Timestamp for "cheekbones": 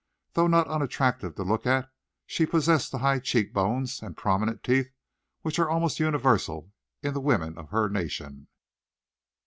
3.19-4.01